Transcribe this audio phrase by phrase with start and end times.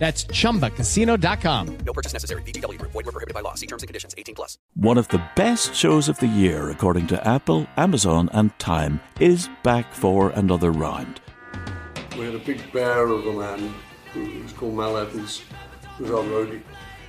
[0.00, 1.78] That's chumbacasino.com.
[1.84, 2.40] No purchase necessary.
[2.42, 2.92] VGW Group.
[2.92, 3.54] Void were prohibited by law.
[3.54, 4.14] See terms and conditions.
[4.16, 4.56] 18 plus.
[4.74, 9.50] One of the best shows of the year, according to Apple, Amazon, and Time, is
[9.62, 11.20] back for another round.
[12.16, 13.74] We had a big bear of a man
[14.14, 15.42] who was called Mal Evans,
[15.98, 16.62] who was our roadie.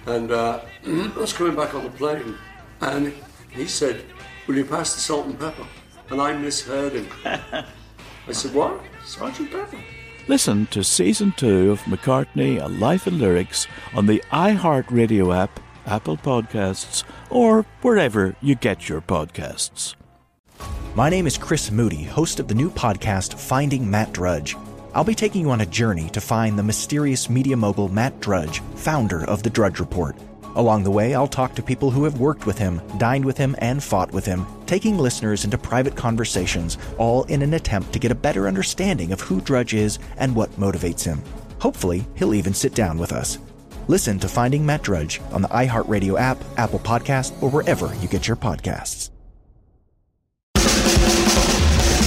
[0.06, 2.36] And uh, I was coming back on the plane,
[2.82, 3.14] and
[3.52, 4.04] he said,
[4.48, 5.66] Will you pass the salt and pepper?
[6.10, 7.08] And I misheard him.
[7.24, 8.82] I said, What?
[9.06, 9.78] Sergeant Pepper?
[10.32, 16.16] Listen to season two of McCartney, A Life in Lyrics on the iHeartRadio app, Apple
[16.16, 19.96] Podcasts, or wherever you get your podcasts.
[20.96, 24.56] My name is Chris Moody, host of the new podcast Finding Matt Drudge.
[24.96, 28.62] I'll be taking you on a journey to find the mysterious media mogul Matt Drudge,
[28.76, 30.16] founder of The Drudge Report.
[30.56, 33.56] Along the way, I'll talk to people who have worked with him, dined with him,
[33.60, 38.12] and fought with him, taking listeners into private conversations, all in an attempt to get
[38.12, 41.22] a better understanding of who Drudge is and what motivates him.
[41.60, 43.38] Hopefully, he'll even sit down with us.
[43.88, 48.28] Listen to Finding Matt Drudge on the iHeartRadio app, Apple Podcast, or wherever you get
[48.28, 49.10] your podcasts.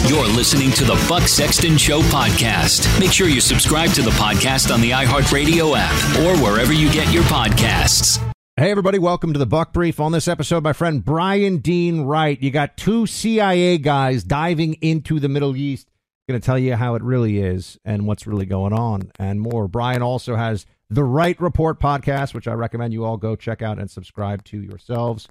[0.06, 3.00] You're listening to the Buck Sexton Show podcast.
[3.00, 7.10] Make sure you subscribe to the podcast on the iHeartRadio app or wherever you get
[7.12, 8.20] your podcasts.
[8.56, 9.98] Hey, everybody, welcome to the Buck Brief.
[9.98, 12.40] On this episode, my friend Bryan Dean Wright.
[12.40, 15.90] You got two CIA guys diving into the Middle East.
[16.28, 19.66] Going to tell you how it really is and what's really going on and more.
[19.66, 23.80] Bryan also has the Wright Report podcast, which I recommend you all go check out
[23.80, 25.26] and subscribe to yourselves.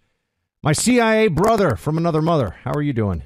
[0.61, 2.57] My CIA brother from another mother.
[2.65, 3.23] How are you doing?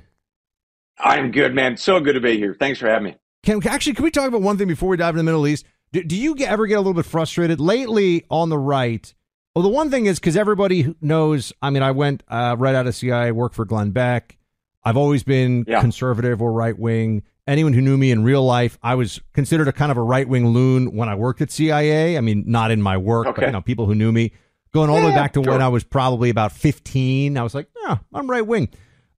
[0.99, 1.75] I'm good, man.
[1.75, 2.55] So good to be here.
[2.59, 3.15] Thanks for having me.
[3.41, 5.65] Can actually can we talk about one thing before we dive into the Middle East?
[5.91, 9.11] Do, do you get, ever get a little bit frustrated lately on the right?
[9.57, 11.51] Well, the one thing is because everybody knows.
[11.63, 14.37] I mean, I went uh, right out of CIA, worked for Glenn Beck.
[14.83, 15.81] I've always been Yeah.
[15.81, 17.23] conservative or right wing.
[17.47, 20.29] Anyone who knew me in real life, I was considered a kind of a right
[20.29, 22.19] wing loon when I worked at CIA.
[22.19, 23.45] I mean, not in my work, but Okay.
[23.47, 24.31] you know, people who knew me
[24.75, 25.59] going all the way back to when.
[25.59, 27.35] I was probably about fifteen.
[27.35, 28.69] I was like, yeah, I'm right wing.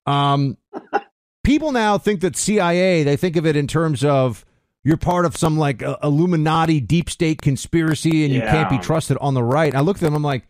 [0.06, 0.56] Um,
[1.44, 4.46] people now think that CIA, they think of it in terms of
[4.84, 8.50] you're part of some like uh, Illuminati deep state conspiracy and you Yeah.
[8.50, 9.74] can't be trusted on the right.
[9.74, 10.44] I look at them, I'm like,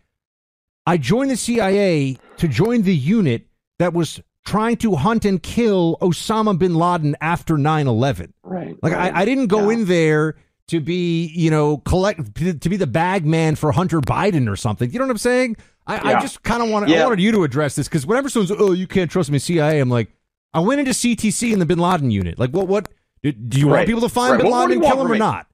[0.86, 3.46] I joined the CIA to join the unit
[3.78, 8.32] that was trying to hunt and kill Osama bin Laden after 9 11.
[8.42, 8.76] Right.
[8.82, 9.14] Like, right.
[9.14, 9.76] I, I didn't go Yeah.
[9.78, 10.36] in there
[10.68, 14.90] to be, you know, collect, to, be the bag man for Hunter Biden or something.
[14.90, 15.56] You know what I'm saying?
[15.86, 18.52] I, I just kind of want I wanted you to address this because whenever someone's,
[18.52, 20.10] oh, you can't trust me, CIA, I'm like,
[20.54, 22.38] I went into CTC in the bin Laden unit.
[22.38, 22.88] Like, what, what,
[23.22, 24.42] do, do you want people to find Right.
[24.42, 25.18] bin Laden and kill him or me?
[25.18, 25.46] not?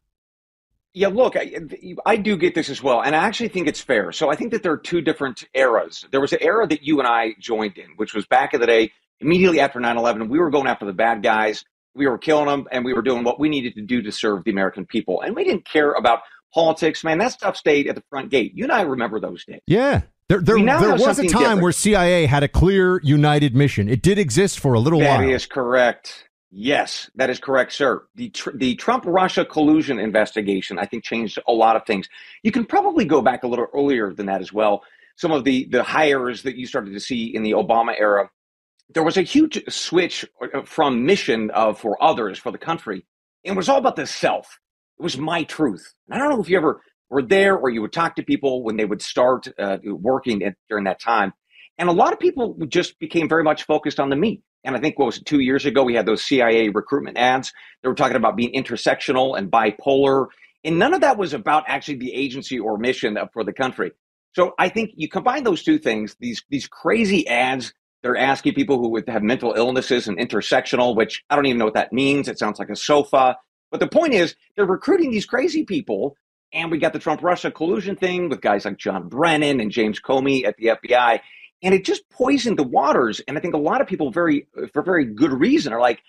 [0.95, 1.53] Yeah, look, I,
[2.07, 4.13] I do get this as well, and I actually think it's fair.
[4.13, 6.07] So I think that there are two different eras.
[6.11, 8.67] There was an era that you and I joined in, which was back in the
[8.67, 10.31] day, immediately after 9/11.
[10.31, 11.65] We were going after the bad guys.
[11.95, 14.45] We were killing them, and we were doing what we needed to do to serve
[14.45, 15.21] the American people.
[15.21, 16.21] And we didn't care about
[16.55, 17.19] politics, man.
[17.19, 18.53] That stuff stayed at the front gate.
[18.55, 19.61] You and I remember those days.
[19.67, 20.03] Yeah.
[20.29, 21.63] There, there, there was a time different.
[21.63, 23.89] where CIA had a clear, united mission.
[23.89, 25.31] It did exist for a little That while.
[25.31, 26.26] is correct.
[26.51, 28.07] Yes, that is correct, sir.
[28.15, 32.09] The tr- the Trump Russia collusion investigation, I think, changed a lot of things.
[32.43, 34.83] You can probably go back a little earlier than that as well.
[35.17, 38.31] Some of the the hires that you started to see in the Obama era,
[38.91, 43.05] there was a huge switch uh, from mission of for others for the country.
[43.43, 44.59] It was all about the self.
[44.99, 45.95] It was my truth.
[46.09, 48.63] And I don't know if you ever were there or you would talk to people
[48.63, 51.33] when they would start uh, working at, during that time.
[51.79, 54.43] And a lot of people just became very much focused on the meat.
[54.67, 57.53] And I think what was it, two years ago, we had those CIA recruitment ads.
[57.83, 60.27] They were talking about being intersectional and bipolar.
[60.65, 63.93] And none of that was about actually the agency or mission for the country.
[64.35, 67.73] So I think you combine those two things, these these crazy ads,
[68.03, 71.65] they're asking people who would have mental illnesses and intersectional, which I don't even know
[71.65, 72.29] what that means.
[72.29, 73.37] It sounds like a sofa.
[73.71, 76.17] But the point is, they're recruiting these crazy people.
[76.53, 80.01] And we got the Trump Russia collusion thing with guys like John Brennan and James
[80.01, 81.21] Comey at the FBI
[81.63, 83.21] and it just poisoned the waters.
[83.27, 86.03] And I think a lot of people, very for very good reason, are like,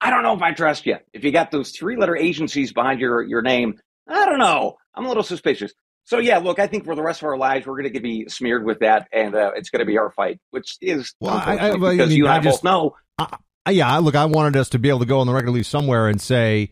[0.00, 0.96] I don't know if I trust you.
[1.12, 4.76] If you got those three letter agencies behind your your name, I don't know.
[4.94, 5.72] I'm a little suspicious.
[6.04, 8.28] So yeah, look, I think for the rest of our lives, we're going to be
[8.28, 11.58] smeared with that, and uh, it's going to be our fight, which is well, I,
[11.58, 12.96] I, because I mean, you and I, just know.
[13.68, 16.08] yeah, look, I wanted us to be able to go on the record, least somewhere,
[16.08, 16.70] and say,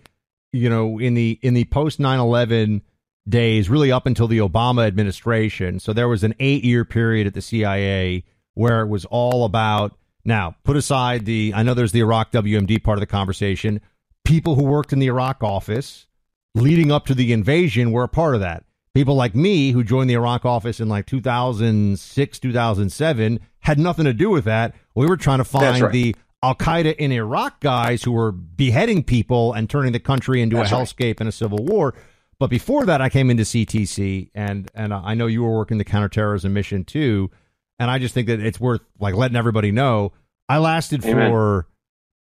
[0.52, 2.80] you know, in the in the post 9-11
[3.28, 5.80] days, really up until the Obama administration.
[5.80, 8.24] So there was an eight year period at the CIA
[8.54, 12.82] where it was all about now, put aside the, I know there's the Iraq WMD
[12.82, 13.80] part of the conversation.
[14.24, 16.06] People who worked in the Iraq office
[16.54, 18.64] leading up to the invasion were a part of that.
[18.94, 24.14] People like me who joined the Iraq office in like 2006, 2007 had nothing to
[24.14, 24.74] do with that.
[24.94, 25.92] We were trying to find right.
[25.92, 30.56] the Al Qaeda in Iraq guys who were beheading people and turning the country into
[30.56, 31.20] That's a hellscape right.
[31.20, 31.94] and a civil war.
[32.38, 35.84] But before that, I came into CTC, and and I know you were working the
[35.84, 37.30] counterterrorism mission too.
[37.78, 40.12] And I just think that it's worth like letting everybody know.
[40.48, 41.30] I lasted Amen.
[41.30, 41.66] for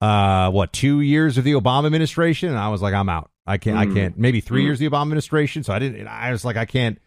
[0.00, 3.31] uh what two years of the Obama administration, and I was like, I'm out.
[3.46, 3.76] I can't.
[3.76, 3.90] Mm.
[3.90, 4.19] I can't.
[4.19, 4.66] Maybe three mm.
[4.66, 5.64] years of the Obama administration.
[5.64, 6.06] So I didn't.
[6.06, 6.99] I was like, I can't.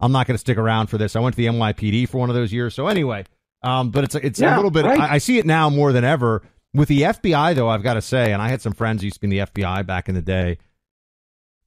[0.00, 1.16] I'm not going to stick around for this.
[1.16, 2.74] I went to the NYPD for one of those years.
[2.74, 3.24] So anyway,
[3.62, 4.84] um, but it's it's yeah, a little bit.
[4.84, 5.00] Right.
[5.00, 6.42] I, I see it now more than ever
[6.74, 7.68] with the FBI, though.
[7.68, 9.52] I've got to say, and I had some friends who used to be in the
[9.52, 10.58] FBI back in the day.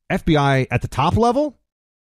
[0.09, 1.57] FBI at the top level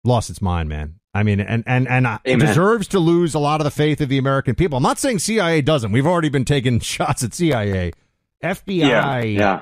[0.03, 0.99] lost its mind, man.
[1.13, 4.09] I mean, and and and uh, deserves to lose a lot of the faith of
[4.09, 4.77] the American people.
[4.77, 5.91] I'm not saying CIA doesn't.
[5.91, 7.93] We've already been taking shots at CIA,
[8.43, 8.79] FBI.
[8.79, 9.61] Yeah, yeah.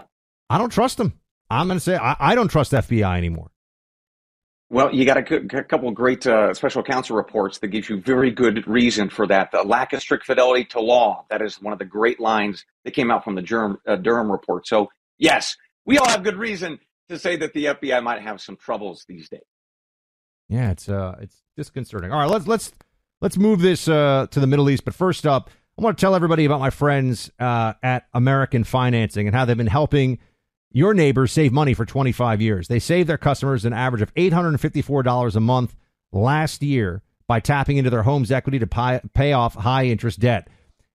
[0.50, 1.20] I don't trust them.
[1.50, 3.52] I'm going to say I, I, don't trust FBI anymore.
[4.70, 8.00] Well, you got a, a couple of great uh, special counsel reports that gives you
[8.00, 9.52] very good reason for that.
[9.52, 11.26] The lack of strict fidelity to law.
[11.30, 14.32] That is one of the great lines that came out from the Durham, uh, Durham
[14.32, 14.66] report.
[14.66, 16.80] So yes, we all have good reason
[17.12, 19.42] to say that the FBI might have some troubles these days.
[20.50, 22.12] Yeah, it's uh, it's disconcerting.
[22.12, 22.74] All right, let's let's
[23.22, 24.84] let's move this uh, to the Middle East.
[24.84, 29.28] But first up, I want to tell everybody about my friends uh, at American Financing
[29.28, 30.20] and how they've been helping
[30.72, 32.68] your neighbors save money for 25 years.
[32.68, 35.76] They saved their customers an average of $854 a month
[36.12, 40.50] last year by tapping into their home's equity to pay, pay off high interest debt.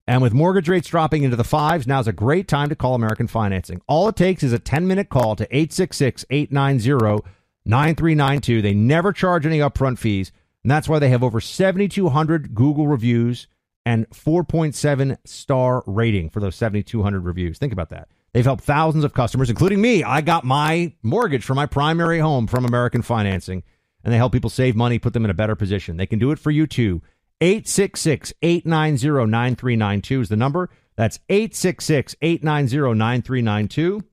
[0.07, 3.27] And with mortgage rates dropping into the fives, now's a great time to call American
[3.27, 3.83] Financing.
[3.89, 7.25] All it takes is a 10 minute call to 866 890
[7.65, 8.63] 9392.
[8.63, 10.31] They never charge any upfront fees.
[10.63, 13.49] And that's why they have over 7,200 Google reviews
[13.85, 17.59] and 4.7 star rating for those 7,200 reviews.
[17.59, 18.09] Think about that.
[18.33, 20.05] They've helped thousands of customers, including me.
[20.05, 23.63] I got my mortgage for my primary home from American Financing,
[24.05, 25.97] and they help people save money, put them in a better position.
[25.97, 27.01] They can do it for you too.
[27.41, 30.71] 866 890 9392 is the number.
[30.97, 34.05] That's 866 890 9392.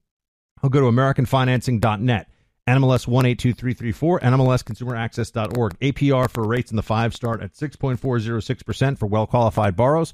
[0.61, 2.29] I'll go to AmericanFinancing.net.
[2.65, 5.79] NMLS 182334, NMLSConsumerAccess.org.
[5.79, 10.13] APR for rates in the five start at 6.406% for well qualified borrowers.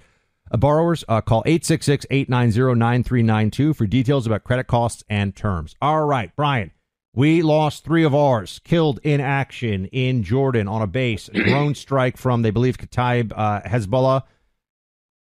[0.52, 5.76] Uh, borrowers, uh, call 866 890 9392 for details about credit costs and terms.
[5.80, 6.72] All right, Bryan.
[7.14, 11.76] We lost three of ours killed in action in Jordan on a base, a drone
[11.76, 14.24] strike from, they believe, Kataib uh, Hezbollah.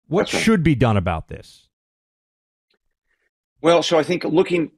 [0.08, 0.42] What right.
[0.42, 1.68] should be done about this?
[3.62, 4.72] Well, so I think looking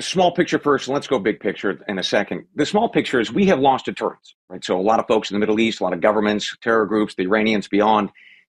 [0.00, 2.46] small picture first, let's go big picture in a second.
[2.54, 4.64] The small picture is we have lost deterrence, right?
[4.64, 7.14] So a lot of folks in the Middle East, a lot of governments, terror groups,
[7.14, 8.10] the Iranians beyond,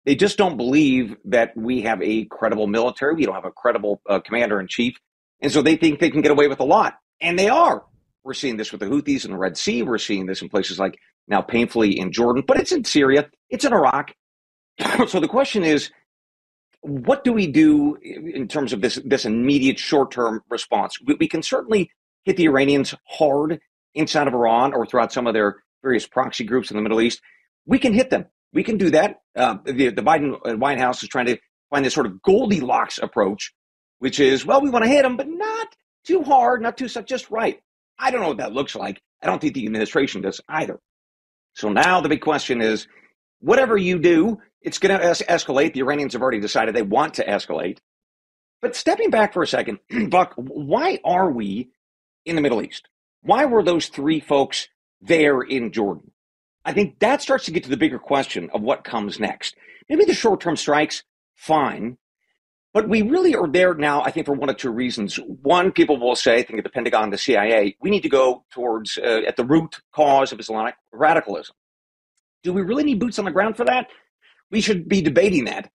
[0.05, 3.15] they just don't believe that we have a credible military.
[3.15, 4.95] We don't have a credible uh, commander in chief.
[5.41, 6.99] And so they think they can get away with a lot.
[7.19, 7.83] And they are.
[8.25, 9.83] We're seeing this with the Houthis in the Red Sea.
[9.83, 13.65] We're seeing this in places like now painfully in Jordan, but it's in Syria, it's
[13.65, 14.13] in Iraq.
[15.07, 15.91] so the question is,
[16.81, 20.99] what do we do in terms of this this immediate short term response?
[21.05, 21.91] We, we, can certainly
[22.23, 23.59] hit the Iranians hard
[23.93, 27.21] inside of Iran or throughout some of their various proxy groups in the Middle East.
[27.67, 28.25] We can hit them.
[28.53, 29.21] We can do that.
[29.35, 31.37] Uh, the, the Biden uh, White House is trying to
[31.69, 33.53] find this sort of Goldilocks approach,
[33.99, 37.29] which is, well, we want to hit them, but not too hard, not too just
[37.29, 37.59] right.
[37.99, 39.01] I don't know what that looks like.
[39.21, 40.79] I don't think the administration does either.
[41.53, 42.87] So now the big question is
[43.39, 45.73] whatever you do, it's going to es- escalate.
[45.73, 47.79] The Iranians have already decided they want to escalate.
[48.61, 51.69] But stepping back for a second, Buck, why are we
[52.25, 52.87] in the Middle East?
[53.21, 54.67] Why were those three folks
[55.01, 56.11] there in Jordan?
[56.63, 59.55] I think that starts to get to the bigger question of what comes next.
[59.87, 61.03] Maybe the short term strikes,
[61.35, 61.97] fine.
[62.75, 65.15] But we really are there now, I think, for one of two reasons.
[65.15, 68.43] One, people will say, I think at the Pentagon, the CIA, we need to go
[68.51, 71.55] towards uh, at the root cause of Islamic radicalism.
[72.43, 73.87] Do we really need boots on the ground for that?
[74.51, 75.71] We should be debating that.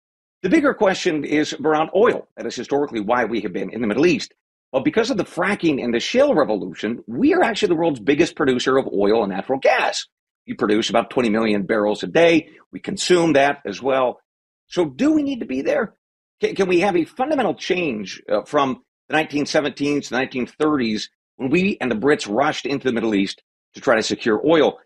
[0.43, 2.29] The bigger question is around oil.
[2.39, 4.33] That is historically why we have been in the Middle East.
[4.73, 8.37] Well, because of the fracking and the shale revolution, we are actually the world's biggest
[8.37, 10.07] producer of oil and natural gas.
[10.47, 12.49] We produce about 20 million barrels a day.
[12.73, 14.23] We consume that as well.
[14.69, 15.93] So, do we need to be there?
[16.41, 21.77] Can, can we have a fundamental change uh, from the 1917s to 1930s when we
[21.81, 23.43] and the Brits rushed into the Middle East
[23.75, 24.79] to try to secure oil?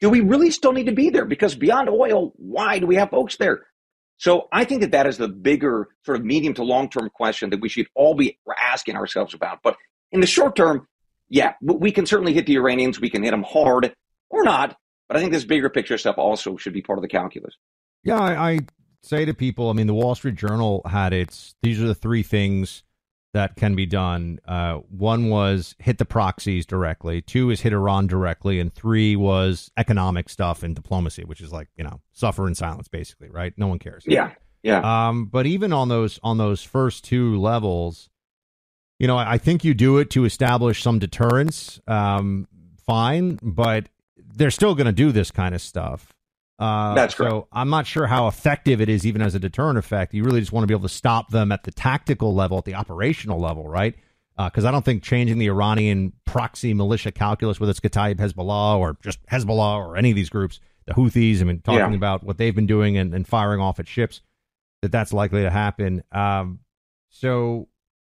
[0.00, 1.24] Do we really still need to be there?
[1.24, 3.66] Because beyond oil, why do we have folks there?
[4.16, 7.50] So I think that that is the bigger sort of medium to long term question
[7.50, 9.60] that we should all be asking ourselves about.
[9.62, 9.76] But
[10.12, 10.86] in the short term,
[11.28, 13.00] yeah, we can certainly hit the Iranians.
[13.00, 13.94] We can hit them hard
[14.30, 14.76] or not.
[15.08, 17.54] But I think this bigger picture stuff also should be part of the calculus.
[18.02, 18.58] Yeah, I, I
[19.02, 22.22] say to people, I mean, the Wall Street Journal had its, these are the three
[22.22, 22.82] things
[23.34, 24.40] that can be done.
[24.46, 29.70] Uh, one was hit the proxies directly, two is hit Iran directly, and three was
[29.76, 33.52] economic stuff and diplomacy, which is like, you know, suffer in silence, basically, right?
[33.56, 34.04] No one cares.
[34.06, 34.32] Yeah.
[34.62, 35.08] Yeah.
[35.08, 38.10] Um, but even on those on those first two levels,
[38.98, 41.80] you know, I, I think you do it to establish some deterrence.
[41.86, 42.48] Um,
[42.84, 46.12] fine, but they're still going to do this kind of stuff.
[46.58, 47.30] Uh, That's correct.
[47.30, 50.12] So I'm not sure how effective it is, even as a deterrent effect.
[50.12, 52.64] You really just want to be able to stop them at the tactical level, at
[52.64, 53.94] the operational level, right?
[54.36, 58.78] Because uh, I don't think changing the Iranian proxy militia calculus, whether it's Kataib Hezbollah
[58.78, 61.94] or just Hezbollah or any of these groups, the Houthis, I mean, talking yeah.
[61.94, 64.22] about what they've been doing and, and, firing off at ships,
[64.82, 66.02] that that's likely to happen.
[66.12, 66.60] Um,
[67.10, 67.68] so,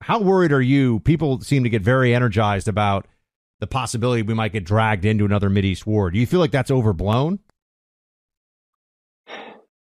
[0.01, 0.99] how worried are you?
[1.01, 3.07] People seem to get very energized about
[3.59, 6.09] the possibility we might get dragged into another Mideast war.
[6.11, 7.39] Do you feel like that's overblown?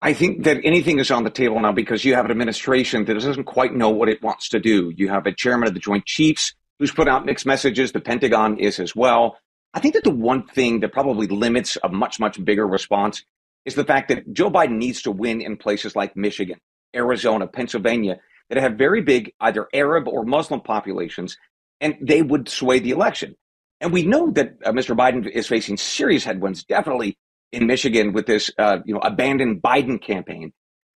[0.05, 3.13] I think that anything is on the table now because you have an administration that
[3.13, 4.91] doesn't quite know what it wants to do.
[4.97, 7.93] You have a chairman of the Joint Chiefs who's put out mixed messages.
[7.93, 9.37] The Pentagon is as well.
[9.73, 13.23] I think that the one thing that probably limits a much, much bigger response
[13.63, 16.59] is the fact that Joe Biden needs to win in places like Michigan,
[16.93, 18.17] Arizona, Pennsylvania
[18.49, 21.37] that have very big either Arab or Muslim populations,
[21.79, 23.37] and they would sway the election.
[23.79, 24.97] And we know that uh, Mr.
[24.97, 27.17] Biden is facing serious headwinds, definitely
[27.53, 30.51] in Michigan with this, uh, you know, abandoned Biden campaign.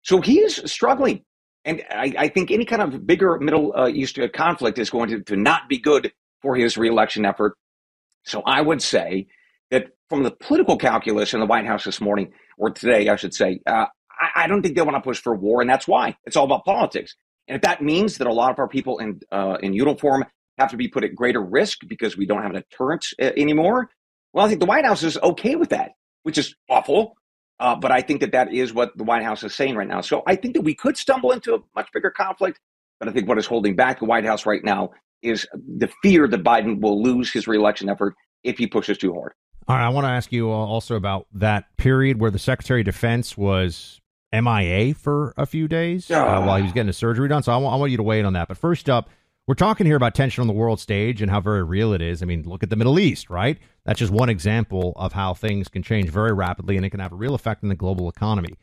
[0.02, 1.24] So he is struggling.
[1.64, 5.20] And I, I think any kind of bigger Middle uh, East conflict is going to,
[5.22, 7.56] to not be good for his reelection effort.
[8.24, 9.26] So I would say
[9.70, 13.34] that from the political calculus in the White House this morning, or today, I should
[13.34, 16.16] say, uh, I, I, don't think they want to push for war, and that's why
[16.24, 17.16] it's all about politics.
[17.48, 20.24] And if that means that a lot of our people in uh, in uniform
[20.58, 23.90] have to be put at greater risk because we don't have a deterrent uh, anymore,
[24.32, 25.92] well, I think the White House is okay with that
[26.24, 27.16] which is awful.
[27.60, 30.00] Uh, but I think that that is what the White House is saying right now.
[30.00, 32.58] So I think that we could stumble into a much bigger conflict.
[32.98, 34.90] But I think what is holding back the White House right now
[35.22, 39.32] is the fear that Biden will lose his reelection effort if he pushes too hard.
[39.66, 39.84] All right.
[39.84, 44.00] I want to ask you also about that period where the Secretary of Defense was
[44.32, 47.42] MIA for a few days uh, while he was getting a surgery done.
[47.42, 48.48] So I want, I want you to weigh in on that.
[48.48, 49.08] But first up,
[49.46, 52.22] we're talking here about tension on the world stage and how very real it is.
[52.22, 53.58] I mean, look at the Middle East, right?
[53.84, 57.12] That's just one example of how things can change very rapidly and it can have
[57.12, 58.54] a real effect on the global economy.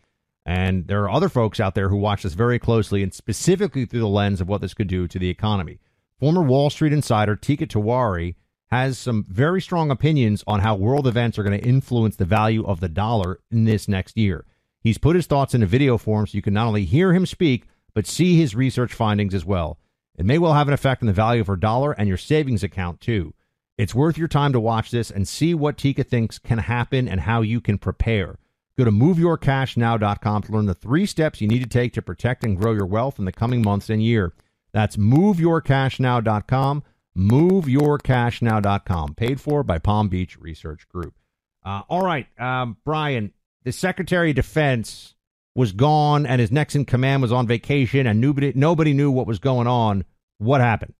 [0.44, 4.00] And there are other folks out there who watch this very closely and specifically through
[4.00, 5.80] the lens of what this could do to the economy.
[6.20, 8.36] Former Wall Street insider Teeka Tiwari
[8.72, 12.66] has some very strong opinions on how world events are going to influence the value
[12.66, 14.46] of the dollar in this next year.
[14.82, 17.28] He's put his thoughts in a video form so you can not only hear him
[17.28, 19.78] speak, but see his research findings as well.
[20.22, 22.62] It may well have an effect on the value of her dollar and your savings
[22.62, 23.34] account, too.
[23.76, 27.22] It's worth your time to watch this and see what Teeka thinks can happen and
[27.22, 28.38] how you can prepare.
[28.78, 32.56] Go to moveyourcashnow.com to learn the three steps you need to take to protect and
[32.56, 34.32] grow your wealth in the coming months and year.
[34.74, 36.84] That's moveyourcashnow.com,
[37.18, 41.16] moveyourcashnow.com, paid for by Palm Beach Research Group.
[41.66, 45.16] Uh, all right, um, Bryan, the Secretary of Defense
[45.56, 49.26] was gone and his next in command was on vacation and nobody nobody knew what
[49.26, 50.06] was going on.
[50.42, 50.96] What happened?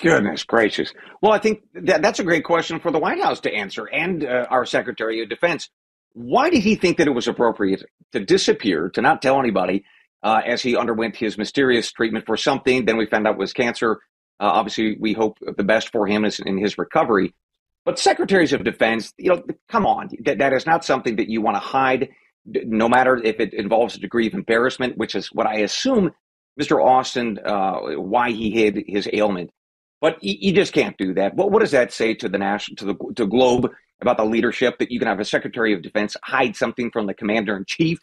[0.00, 0.94] Goodness gracious.
[1.20, 4.24] Well, I think that, that's a great question for the White House to answer and
[4.24, 5.68] uh, our Secretary of Defense.
[6.14, 9.84] Why did he think that it was appropriate to disappear, to not tell anybody,
[10.22, 12.86] uh, as he underwent his mysterious treatment for something?
[12.86, 13.98] Then we found out was cancer.
[14.40, 17.34] Uh, obviously, we hope the best for him is in his recovery.
[17.84, 21.42] But secretaries of defense, you know, come on, that, that is not something that you
[21.42, 22.08] want to hide
[22.46, 26.12] no matter if it involves a degree of embarrassment, which is what I assume
[26.60, 26.84] Mr.
[26.84, 29.50] Austin, uh, why he hid his ailment.
[30.00, 31.34] But you, just can't do that.
[31.34, 33.68] What, what does that say to the national, to the to globe
[34.00, 37.14] about the leadership that you can have a Secretary of Defense hide something from the
[37.14, 37.98] Commander in Chief?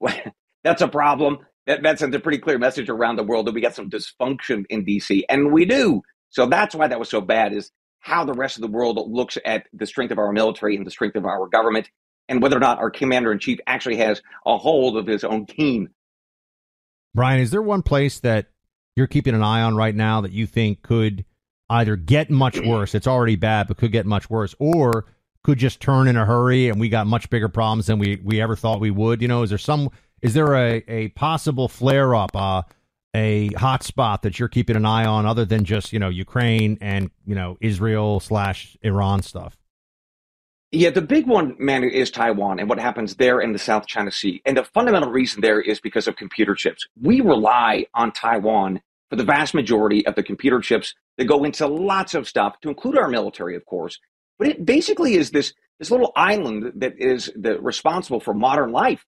[0.64, 1.38] That's a problem.
[1.66, 4.64] that, that sends a pretty clear message around the world that we got some dysfunction
[4.68, 6.02] in DC, and we do.
[6.28, 7.52] So that's why that was so bad.
[7.52, 10.86] Is how the rest of the world looks at the strength of our military and
[10.86, 11.88] the strength of our government,
[12.28, 15.46] and whether or not our commander in chief actually has a hold of his own
[15.46, 15.88] team.
[17.14, 18.46] Bryan, is there one place that
[18.96, 21.24] you're keeping an eye on right now that you think could
[21.68, 22.94] either get much worse?
[22.94, 25.06] It's already bad, but could get much worse, or
[25.42, 28.40] could just turn in a hurry and we got much bigger problems than we, we
[28.40, 29.22] ever thought we would.
[29.22, 29.90] You know, is there some
[30.22, 32.62] is there a, a possible flare up, uh,
[33.14, 36.78] a hot spot that you're keeping an eye on other than just, you know, Ukraine
[36.80, 39.56] and, you know, Israel slash Iran stuff?
[40.72, 44.12] Yeah, the big one, man, is Taiwan and what happens there in the South China
[44.12, 44.40] Sea.
[44.46, 46.86] And the fundamental reason there is because of computer chips.
[47.00, 51.66] We rely on Taiwan for the vast majority of the computer chips that go into
[51.66, 53.98] lots of stuff, to include our military, of course.
[54.38, 59.04] But it basically is this this little island that is the, responsible for modern life.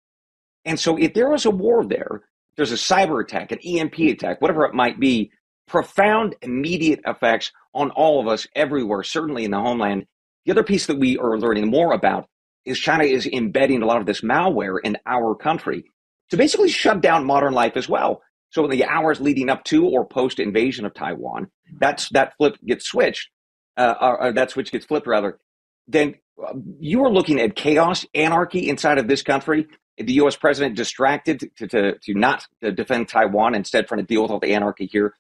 [0.65, 2.23] And so, if there was a war there,
[2.57, 5.31] there's a cyber attack, an EMP attack, whatever it might be,
[5.69, 10.07] profound immediate effects on all of us everywhere, certainly in the homeland.
[10.45, 12.29] The other piece that we are learning more about
[12.65, 15.85] is China is embedding a lot of this malware in our country
[16.31, 18.23] to basically shut down modern life as well.
[18.51, 22.57] So in the hours leading up to or post invasion of Taiwan, that's that flip
[22.65, 23.31] gets switched
[23.77, 25.39] uh, or, or that switch gets flipped rather,
[25.87, 29.67] then uh, you are looking at chaos, anarchy inside of this country.
[29.99, 30.37] The U.S.
[30.37, 34.55] president distracted to, to, to not defend Taiwan, instead trying to deal with all the
[34.55, 35.15] anarchy here.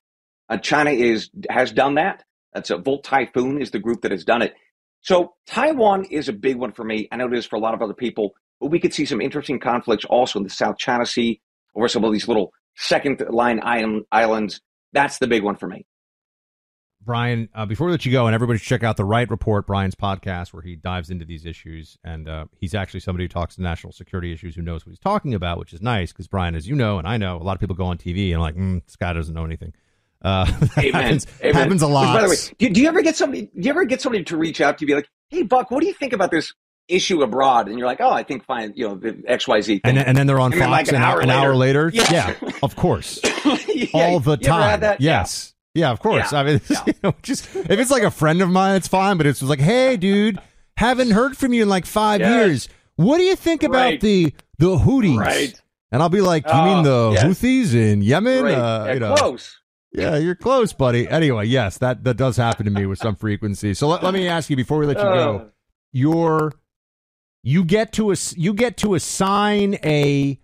[0.48, 2.24] Uh, China is has done that.
[2.52, 4.54] That's a Volt Typhoon is the group that has done it.
[5.02, 7.08] So Taiwan is a big one for me.
[7.12, 9.20] I know it is for a lot of other people, but we could see some
[9.20, 11.40] interesting conflicts also in the South China Sea
[11.74, 14.60] over some of these little second line islands.
[14.92, 15.86] That's the big one for me.
[17.04, 19.96] Bryan, uh, before we let you go, and everybody check out the Wright Report, Bryan's
[19.96, 21.98] podcast, where he dives into these issues.
[22.04, 25.00] And uh, he's actually somebody who talks to national security issues who knows what he's
[25.00, 27.54] talking about, which is nice because, Bryan, as you know, and I know, a lot
[27.54, 29.72] of people go on TV and like, mm, this guy doesn't know anything.
[30.22, 30.44] Uh,
[30.76, 31.54] happens, Amen.
[31.54, 32.14] happens a lot.
[32.14, 33.42] By the way, do, do, you ever get somebody?
[33.42, 35.80] Do you ever get somebody to reach out to you, be like, "Hey, Buck, what
[35.80, 36.54] do you think about this
[36.88, 39.80] issue abroad?" And you're like, "Oh, I think fine, you know, the X Y Z."
[39.84, 41.90] And, and then they're on and Fox like an, hour, an hour later.
[41.92, 43.20] Yeah, of course,
[43.68, 44.96] yeah, all the time.
[44.98, 45.48] Yes.
[45.48, 45.52] Yeah.
[45.74, 46.32] Yeah, of course.
[46.32, 46.38] Yeah.
[46.38, 46.82] I mean, yeah.
[46.86, 49.16] you know, just if it's like a friend of mine, it's fine.
[49.16, 50.38] But it's like, hey, dude,
[50.76, 52.30] haven't heard from you in like five yes.
[52.30, 52.68] years.
[52.96, 54.00] What do you think about right.
[54.00, 55.18] the the Houthis?
[55.18, 55.60] Right.
[55.90, 57.24] And I'll be like, you mean the oh, yes.
[57.24, 58.44] Houthis in Yemen?
[58.44, 58.54] Right.
[58.54, 59.14] Uh, yeah, you know.
[59.14, 59.60] Close.
[59.94, 61.06] Yeah, you're close, buddy.
[61.06, 63.74] Anyway, yes, that that does happen to me with some frequency.
[63.74, 65.44] So let, let me ask you before we let you go, uh.
[65.92, 66.52] your
[67.42, 70.38] you get to a, you get to assign a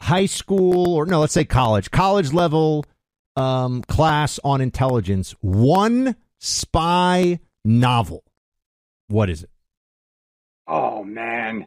[0.00, 2.84] high school or no, let's say college, college level
[3.36, 8.24] um, class on intelligence one spy novel.
[9.08, 9.50] What is it?
[10.66, 11.66] Oh man,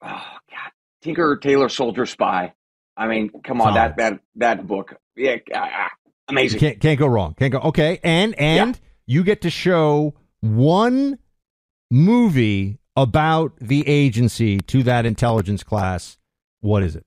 [0.00, 2.54] oh god, Tinker Tailor Soldier Spy.
[2.96, 3.76] I mean, come on, Solid.
[3.76, 5.36] that that that book, yeah,
[6.28, 6.60] amazing.
[6.60, 7.34] Can't can't go wrong.
[7.34, 7.58] Can't go.
[7.60, 8.80] Okay, and and yeah.
[9.06, 11.18] you get to show one
[11.90, 16.18] movie about the agency to that intelligence class.
[16.60, 17.04] What is it?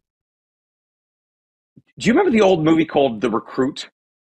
[1.97, 3.89] Do you remember the old movie called The Recruit?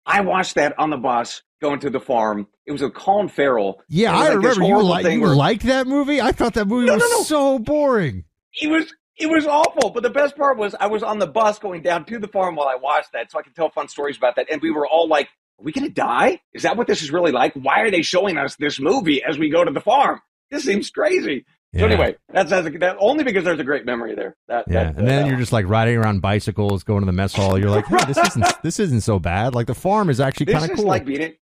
[0.05, 2.47] I watched that on the bus going to the farm.
[2.67, 3.83] It was a Colin Farrell.
[3.89, 6.21] Yeah, I like remember you, like, you where, liked that movie.
[6.21, 7.23] I thought that movie no, was no, no.
[7.23, 8.25] so boring.
[8.61, 9.91] It was it was awful.
[9.91, 12.57] But the best part was I was on the bus going down to the farm
[12.57, 14.51] while I watched that, so I could tell fun stories about that.
[14.51, 15.27] And we were all like,
[15.59, 16.41] "Are we going to die?
[16.53, 17.55] Is that what this is really like?
[17.55, 20.21] Why are they showing us this movie as we go to the farm?
[20.51, 21.81] This seems crazy." Yeah.
[21.81, 24.37] So anyway, that's, that's that only because there's a great memory there.
[24.49, 27.13] That, yeah, that, and then uh, you're just like riding around bicycles, going to the
[27.13, 27.59] mess hall.
[27.59, 29.55] You're like, hey, this isn't this isn't so bad.
[29.55, 30.87] Like the farm is actually kind of cool.
[30.87, 31.39] Like being it.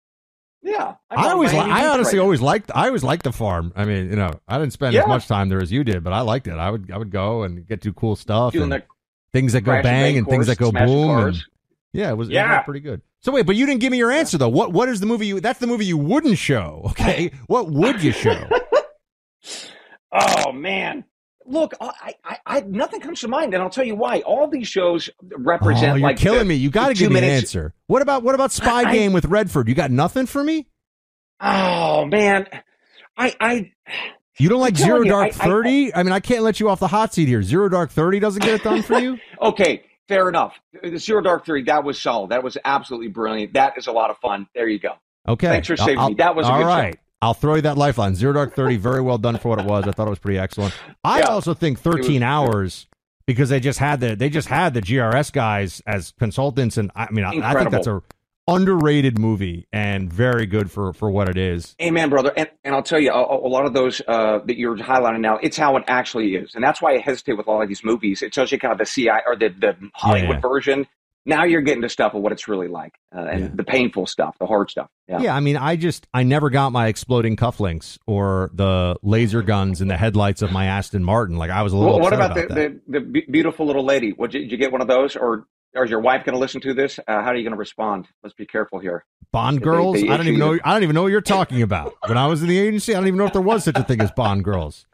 [0.62, 3.72] Yeah, I, I always, li- I honestly right always liked, I always liked the farm.
[3.76, 5.02] I mean, you know, I didn't spend yeah.
[5.02, 6.54] as much time there as you did, but I liked it.
[6.54, 8.84] I would, I would go and get to cool stuff Doing and
[9.32, 11.28] things that go bang and things that go boom.
[11.28, 11.38] And,
[11.94, 12.54] yeah, it was, yeah.
[12.54, 13.02] It was pretty good.
[13.22, 14.50] So wait, but you didn't give me your answer though.
[14.50, 15.40] What, what is the movie you?
[15.40, 16.84] That's the movie you wouldn't show.
[16.92, 18.48] Okay, what would you show?
[20.12, 21.06] Oh man.
[21.46, 24.20] Look, I, I, I, nothing comes to mind, and I'll tell you why.
[24.22, 25.94] All these shows represent.
[25.94, 26.56] Oh, you're like killing the, me.
[26.56, 27.74] You got to give me an answer.
[27.88, 29.68] What about what about Spy I, Game with Redford?
[29.68, 30.68] You got nothing for me?
[31.42, 32.48] Oh man,
[33.18, 33.72] I, I.
[34.38, 35.94] You don't like Zero you, Dark Thirty?
[35.94, 37.42] I, mean, I can't let you off the hot seat here.
[37.44, 39.18] Zero Dark Thirty doesn't get it done for you.
[39.42, 40.60] okay, fair enough.
[40.98, 42.32] Zero Dark Thirty that was solid.
[42.32, 43.54] That was absolutely brilliant.
[43.54, 44.48] That is a lot of fun.
[44.54, 44.94] There you go.
[45.28, 46.16] Okay, thanks for saving I'll, me.
[46.16, 46.96] That was all right.
[46.96, 47.09] Show.
[47.22, 48.16] I'll throw you that lifeline.
[48.16, 49.88] Zero Dark Thirty, very well done for what it was.
[49.88, 50.74] I thought it was pretty excellent.
[51.04, 51.26] I yeah.
[51.26, 52.88] also think thirteen was, hours
[53.26, 57.12] because they just had the they just had the GRS guys as consultants, and I
[57.12, 58.02] mean I, I, think that's a
[58.48, 61.76] underrated movie and very good for for what it is.
[61.82, 62.34] Amen, brother.
[62.36, 65.38] And and I'll tell you, a, a lot of those uh, that you're highlighting now,
[65.38, 67.84] it's how it actually is, and that's why I hesitate with a lot of these
[67.84, 68.22] movies.
[68.22, 70.40] It tells you kind of the CI or the the Hollywood yeah.
[70.42, 70.88] version
[71.26, 73.50] Now you're getting to stuff of what it's really like uh, and Yeah.
[73.54, 74.90] the painful stuff, the hard stuff.
[75.08, 75.20] Yeah.
[75.22, 79.82] Yeah, I mean, I just I never got my exploding cufflinks or the laser guns
[79.82, 81.38] in the headlights of my Aston Martin.
[81.38, 81.94] Like I was a little.
[81.94, 84.12] Well, what about, about the, the the beautiful little lady?
[84.12, 86.62] What did you get one of those, or or is your wife going to listen
[86.62, 87.00] to this?
[87.00, 88.08] Uh, how are you going to respond?
[88.24, 89.06] Let's be careful here.
[89.32, 90.02] Bond girls?
[90.02, 90.58] I don't even know.
[90.64, 91.94] I don't even know what you're talking about.
[92.08, 93.84] When I was in the agency, I don't even know if there was such a
[93.84, 94.88] thing as Bond girls.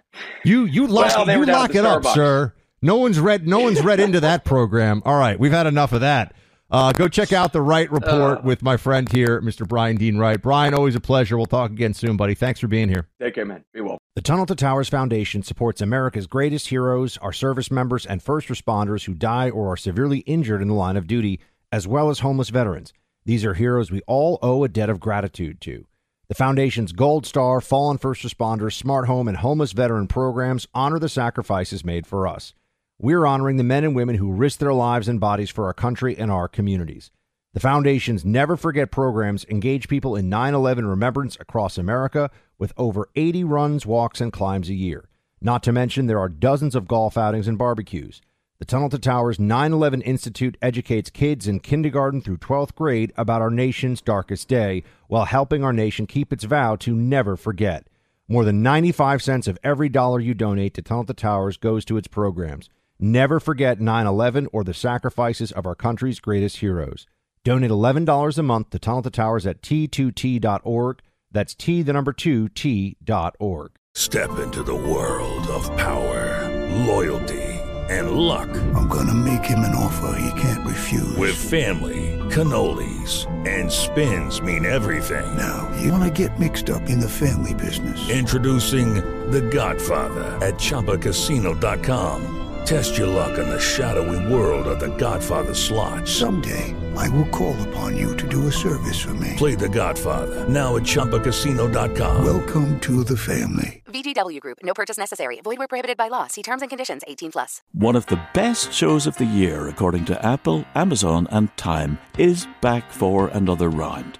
[0.44, 2.54] You you lock Well, you were down at lock it up, sir.
[2.86, 3.48] No one's read.
[3.48, 5.02] No one's read into that program.
[5.06, 6.34] All right, we've had enough of that.
[6.70, 8.42] Uh, go check out the Wright Report Uh.
[8.44, 9.68] with my friend here, Mr.
[9.68, 10.40] Bryan Dean Wright.
[10.42, 11.36] Bryan, always a pleasure.
[11.36, 12.36] We'll talk again soon, buddy.
[12.36, 13.08] Thanks for being here.
[13.20, 13.64] Take care, man.
[13.74, 13.98] Be well.
[14.16, 19.06] The Tunnel to Towers Foundation supports America's greatest heroes, our service members, and first responders
[19.06, 21.40] who die or are severely injured in the line of duty,
[21.72, 22.94] as well as homeless veterans.
[23.26, 25.86] These are heroes we all owe a debt of gratitude to.
[26.28, 31.10] The Foundation's Gold Star, Fallen First Responders, Smart Home, and Homeless Veteran programs honor the
[31.10, 32.54] sacrifices made for us.
[32.98, 36.18] We're honoring the men and women who risk their lives and bodies for our country
[36.18, 37.12] and our communities.
[37.54, 43.10] The Foundation's Never Forget programs engage people in 9 11 remembrance across America with over
[43.16, 45.10] 80 runs, walks, and climbs a year.
[45.42, 48.22] Not to mention, there are dozens of golf outings and barbecues.
[48.60, 53.42] The Tunnel to Towers 9 11 Institute educates kids in kindergarten through 12th grade about
[53.42, 57.88] our nation's darkest day while helping our nation keep its vow to never forget.
[58.30, 61.98] More than 95 cents of every dollar you donate to Tunnel to Towers goes to
[61.98, 62.70] its programs.
[63.00, 67.06] Never forget 9 11 or the sacrifices of our country's greatest heroes.
[67.44, 71.02] Donate $11 a month to Tunnel to Towers at t2t.org.
[71.32, 73.72] That's T, the number 2, T.org.
[73.94, 77.44] Step into the world of power, loyalty,
[77.90, 78.50] and luck.
[78.74, 81.16] I'm gonna make him an offer he can't refuse.
[81.18, 85.38] With family, cannolis, and spins mean everything.
[85.38, 88.10] Now, you wanna get mixed up in the family business.
[88.10, 88.96] Introducing
[89.32, 92.45] The Godfather at ChumbaCasino.com.
[92.66, 96.08] Test your luck in the shadowy world of The Godfather slot.
[96.08, 99.34] Someday, I will call upon you to do a service for me.
[99.38, 102.26] Play The Godfather now at ChumbaCasino.com.
[102.26, 103.84] Welcome to the family.
[103.86, 104.58] VGW Group.
[104.64, 105.42] No purchase necessary.
[105.42, 106.26] Void where prohibited by law.
[106.26, 107.04] See terms and conditions.
[107.08, 107.62] 18 plus.
[107.74, 112.48] One of the best shows of the year, according to Apple, Amazon, and Time, is
[112.62, 114.18] back for another round.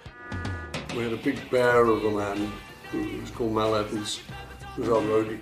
[0.96, 2.52] We had a big bear of a man
[2.92, 4.22] who was called Mal Evans,
[4.76, 5.40] who was our roadie.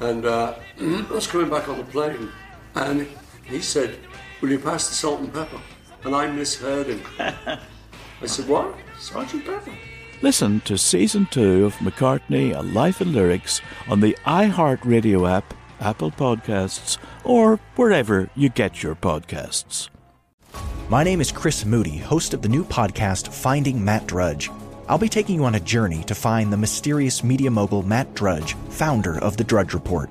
[0.00, 2.28] And uh, I was coming back on the plane,
[2.74, 3.06] and
[3.44, 3.98] he said,
[4.40, 5.60] Will you pass the salt and pepper?
[6.04, 7.02] And I misheard him.
[7.18, 8.74] I said, What?
[8.98, 9.72] Sergeant Pepper?
[10.22, 16.12] Listen to season two of McCartney, A Life in Lyrics on the iHeartRadio app, Apple
[16.12, 19.88] Podcasts, or wherever you get your podcasts.
[20.88, 24.50] My name is Chris Moody, host of the new podcast Finding Matt Drudge.
[24.88, 28.54] I'll be taking you on a journey to find the mysterious media mogul Matt Drudge,
[28.68, 30.10] founder of The Drudge Report.